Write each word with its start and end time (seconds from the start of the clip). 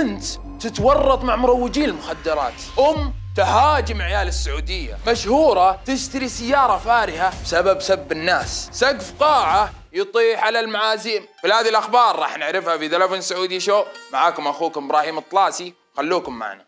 بنت 0.00 0.24
تتورط 0.60 1.24
مع 1.24 1.36
مروجين 1.36 1.84
المخدرات. 1.84 2.52
أم 2.78 3.14
تهاجم 3.36 4.02
عيال 4.02 4.28
السعودية. 4.28 4.98
مشهورة 5.08 5.80
تشتري 5.86 6.28
سيارة 6.28 6.76
فارهة 6.76 7.32
بسبب 7.44 7.80
سب 7.80 8.12
الناس. 8.12 8.68
سقف 8.72 9.12
قاعة 9.20 9.70
يطيح 9.92 10.44
على 10.44 10.60
المعازيم. 10.60 11.26
كل 11.42 11.52
هذه 11.52 11.68
الأخبار 11.68 12.18
راح 12.18 12.38
نعرفها 12.38 12.78
في 12.78 12.86
ذا 12.86 13.20
سعودي 13.20 13.60
شو. 13.60 13.84
معاكم 14.12 14.46
أخوكم 14.46 14.84
إبراهيم 14.84 15.18
الطلاسي. 15.18 15.74
خلوكم 15.96 16.38
معنا. 16.38 16.64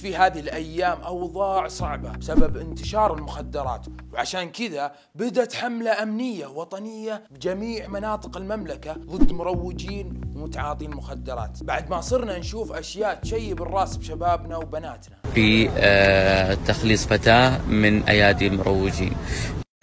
في 0.00 0.16
هذه 0.16 0.40
الأيام 0.40 1.00
أوضاع 1.00 1.68
صعبة 1.68 2.10
بسبب 2.10 2.56
انتشار 2.56 3.14
المخدرات. 3.14 3.86
وعشان 4.12 4.50
كذا 4.50 4.92
بدأت 5.14 5.54
حملة 5.54 6.02
أمنية 6.02 6.46
وطنية 6.46 7.22
بجميع 7.30 7.88
مناطق 7.88 8.36
المملكة 8.36 8.92
ضد 8.92 9.32
مروجين 9.32 10.20
ومتعاطين 10.36 10.92
المخدرات 10.92 11.62
بعد 11.62 11.90
ما 11.90 12.00
صرنا 12.00 12.38
نشوف 12.38 12.72
أشياء 12.72 13.14
تشيب 13.14 13.62
الرأس 13.62 13.96
بشبابنا 13.96 14.56
وبناتنا. 14.56 15.16
في 15.34 15.70
آه، 15.76 16.54
تخليص 16.66 17.06
فتاة 17.06 17.66
من 17.66 18.02
أيادي 18.02 18.46
المروجين 18.46 19.12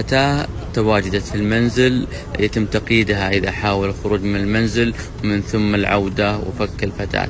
فتاة 0.01 0.47
تواجدت 0.73 1.23
في 1.23 1.35
المنزل 1.35 2.07
يتم 2.39 2.65
تقييدها 2.65 3.29
إذا 3.29 3.51
حاول 3.51 3.89
الخروج 3.89 4.21
من 4.21 4.35
المنزل 4.35 4.93
ومن 5.23 5.41
ثم 5.41 5.75
العودة 5.75 6.37
وفك 6.37 6.83
الفتاة. 6.83 7.27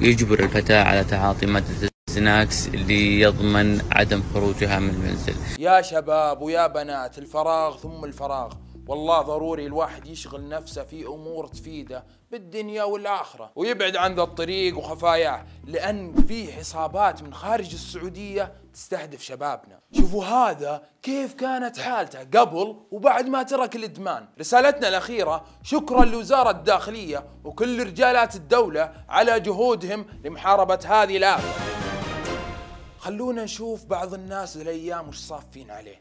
يجبر 0.00 0.40
الفتاة 0.44 0.82
على 0.84 1.04
تعاطي 1.04 1.46
مادة 1.46 1.89
سناكس 2.14 2.68
ليضمن 2.68 3.82
عدم 3.92 4.22
خروجها 4.34 4.78
من 4.78 4.90
المنزل. 4.90 5.34
يا 5.58 5.82
شباب 5.82 6.42
ويا 6.42 6.66
بنات 6.66 7.18
الفراغ 7.18 7.76
ثم 7.76 8.04
الفراغ. 8.04 8.52
والله 8.88 9.22
ضروري 9.22 9.66
الواحد 9.66 10.06
يشغل 10.06 10.48
نفسه 10.48 10.84
في 10.84 11.06
أمور 11.06 11.46
تفيده 11.46 12.04
بالدنيا 12.30 12.84
والآخرة 12.84 13.50
ويبعد 13.56 13.96
عن 13.96 14.14
ذا 14.14 14.22
الطريق 14.22 14.78
وخفاياه 14.78 15.44
لأن 15.64 16.14
في 16.28 16.52
حسابات 16.52 17.22
من 17.22 17.34
خارج 17.34 17.72
السعودية 17.72 18.52
تستهدف 18.74 19.22
شبابنا. 19.22 19.78
شوفوا 19.92 20.24
هذا 20.24 20.82
كيف 21.02 21.34
كانت 21.34 21.78
حالته 21.78 22.40
قبل 22.40 22.76
وبعد 22.90 23.28
ما 23.28 23.42
ترك 23.42 23.76
الإدمان. 23.76 24.28
رسالتنا 24.40 24.88
الأخيرة 24.88 25.44
شكرا 25.62 26.04
لوزارة 26.04 26.50
الداخلية 26.50 27.24
وكل 27.44 27.86
رجالات 27.86 28.36
الدولة 28.36 28.92
على 29.08 29.40
جهودهم 29.40 30.06
لمحاربة 30.24 30.78
هذه 30.84 31.16
الافه 31.16 31.69
خلونا 33.00 33.44
نشوف 33.44 33.84
بعض 33.84 34.14
الناس 34.14 34.56
الأيام 34.56 35.08
وش 35.08 35.16
صافين 35.16 35.70
عليه. 35.70 36.00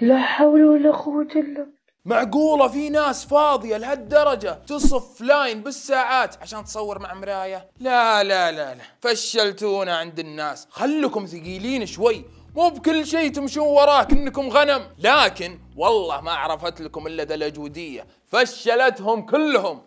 لا 0.00 0.18
حول 0.18 0.64
ولا 0.64 0.90
قوة 0.90 1.28
إلا 1.36 1.66
معقولة 2.04 2.68
في 2.68 2.88
ناس 2.88 3.24
فاضية 3.24 3.76
لهالدرجة 3.76 4.52
تصف 4.52 5.20
لاين 5.20 5.62
بالساعات 5.62 6.36
عشان 6.42 6.64
تصور 6.64 6.98
مع 6.98 7.14
مراية؟ 7.14 7.70
لا 7.80 8.24
لا 8.24 8.52
لا 8.52 8.74
لا. 8.74 8.84
فشلتونا 9.00 9.96
عند 9.96 10.18
الناس. 10.18 10.66
خلكم 10.70 11.26
ثقيلين 11.26 11.86
شوي. 11.86 12.24
مو 12.56 12.68
بكل 12.68 13.06
شيء 13.06 13.32
تمشون 13.32 13.66
وراه 13.66 14.02
كنكم 14.02 14.48
غنم. 14.48 14.86
لكن 14.98 15.58
والله 15.76 16.20
ما 16.20 16.32
عرفت 16.32 16.80
لكم 16.80 17.06
إلا 17.06 17.24
ذا 17.24 17.34
الأجودية 17.34 18.06
فشلتهم 18.26 19.26
كلهم. 19.26 19.82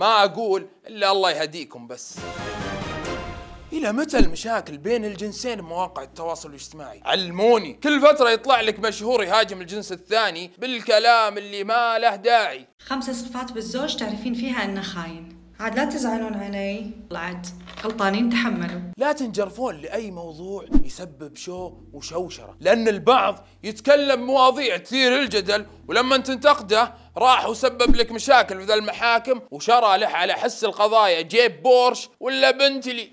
ما 0.00 0.24
أقول 0.24 0.66
إلا 0.86 1.12
الله 1.12 1.30
يهديكم 1.30 1.86
بس 1.86 2.18
إلى 3.72 3.92
متى 3.92 4.18
المشاكل 4.18 4.78
بين 4.78 5.04
الجنسين 5.04 5.60
بمواقع 5.60 6.02
التواصل 6.02 6.48
الاجتماعي؟ 6.48 7.00
علموني، 7.04 7.72
كل 7.72 8.00
فترة 8.00 8.30
يطلع 8.30 8.60
لك 8.60 8.78
مشهور 8.78 9.24
يهاجم 9.24 9.60
الجنس 9.60 9.92
الثاني 9.92 10.50
بالكلام 10.58 11.38
اللي 11.38 11.64
ما 11.64 11.98
له 11.98 12.16
داعي. 12.16 12.66
خمسة 12.86 13.12
صفات 13.12 13.52
بالزوج 13.52 13.96
تعرفين 13.96 14.34
فيها 14.34 14.64
أنه 14.64 14.82
خاين. 14.82 15.36
عاد 15.60 15.76
لا 15.76 15.84
تزعلون 15.84 16.34
علي، 16.34 16.90
عاد 17.12 17.46
غلطانين 17.84 18.30
تحملوا. 18.30 18.80
لا 18.98 19.12
تنجرفون 19.12 19.76
لأي 19.76 20.10
موضوع 20.10 20.64
يسبب 20.84 21.36
شو 21.36 21.72
وشوشرة، 21.92 22.56
لأن 22.60 22.88
البعض 22.88 23.46
يتكلم 23.62 24.26
مواضيع 24.26 24.76
تثير 24.76 25.22
الجدل 25.22 25.66
ولما 25.88 26.16
تنتقده 26.16 26.94
راح 27.16 27.48
وسبب 27.48 27.96
لك 27.96 28.12
مشاكل 28.12 28.60
في 28.60 28.64
ذا 28.64 28.74
المحاكم 28.74 29.40
وشرى 29.50 29.98
له 29.98 30.06
على 30.06 30.32
حس 30.32 30.64
القضايا 30.64 31.20
جيب 31.20 31.62
بورش 31.62 32.08
ولا 32.20 32.50
بنتلي. 32.50 33.10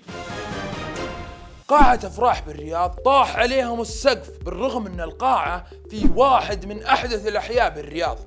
قاعة 1.68 2.00
أفراح 2.04 2.40
بالرياض 2.40 2.90
طاح 2.90 3.36
عليهم 3.36 3.80
السقف 3.80 4.38
بالرغم 4.44 4.86
أن 4.86 5.00
القاعة 5.00 5.64
في 5.90 6.10
واحد 6.16 6.66
من 6.66 6.82
أحدث 6.82 7.26
الأحياء 7.26 7.70
بالرياض. 7.70 8.18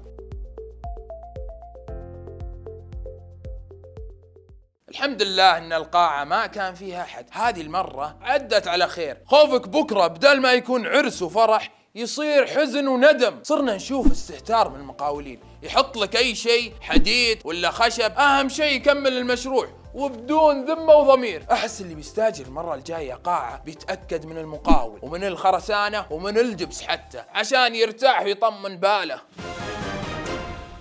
الحمد 4.90 5.22
لله 5.22 5.58
أن 5.58 5.74
القاعة 5.74 6.24
ما 6.24 6.46
كان 6.46 6.74
فيها 6.74 7.02
أحد، 7.02 7.26
هذه 7.32 7.62
المرة 7.62 8.18
عدت 8.22 8.68
على 8.68 8.88
خير، 8.88 9.18
خوفك 9.26 9.68
بكرة 9.68 10.08
بدل 10.08 10.42
ما 10.42 10.54
يكون 10.54 10.88
عرس 10.88 11.22
وفرح 11.22 11.77
يصير 11.98 12.46
حزن 12.48 12.88
وندم، 12.88 13.40
صرنا 13.44 13.76
نشوف 13.76 14.12
استهتار 14.12 14.70
من 14.70 14.80
المقاولين، 14.80 15.40
يحط 15.64 15.98
لك 15.98 16.16
أي 16.16 16.36
شيء 16.36 16.74
حديد 16.82 17.42
ولا 17.46 17.72
خشب، 17.72 18.12
أهم 18.12 18.50
شيء 18.50 18.76
يكمل 18.76 19.18
المشروع، 19.18 19.68
وبدون 19.94 20.66
ذمة 20.66 20.94
وضمير. 20.94 21.46
أحس 21.52 21.82
اللي 21.82 21.96
بيستاجر 21.96 22.46
المرة 22.46 22.76
الجاية 22.76 23.14
قاعة 23.14 23.64
بيتأكد 23.64 24.26
من 24.26 24.38
المقاول 24.38 25.00
ومن 25.02 25.24
الخرسانة 25.24 26.06
ومن 26.12 26.38
الجبس 26.38 26.82
حتى. 26.82 27.24
عشان 27.34 27.76
يرتاح 27.76 28.22
ويطمن 28.22 28.78
باله. 28.78 29.22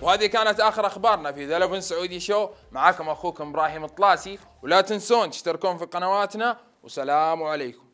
وهذه 0.03 0.27
كانت 0.27 0.61
آخر 0.61 0.87
أخبارنا 0.87 1.33
في 1.33 1.47
ذا 1.47 1.81
سعودي 1.81 2.21
شو. 2.21 2.49
معاكم 2.73 3.09
أخوكم 3.09 3.49
إبراهيم 3.49 3.85
الطلاسي. 3.85 4.39
ولا 4.63 4.81
تنسون 4.81 5.31
تشتركون 5.31 5.79
في 5.79 5.85
قنواتنا. 5.85 6.59
وسلام 6.83 7.43
عليكم. 7.43 7.86